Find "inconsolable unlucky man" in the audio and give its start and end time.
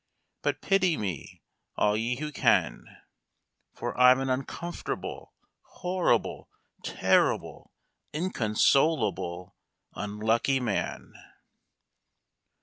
8.11-11.13